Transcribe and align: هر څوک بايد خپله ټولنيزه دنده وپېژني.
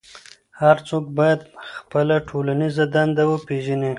هر 0.61 0.77
څوک 0.87 1.03
بايد 1.17 1.39
خپله 1.77 2.15
ټولنيزه 2.29 2.85
دنده 2.95 3.23
وپېژني. 3.27 3.89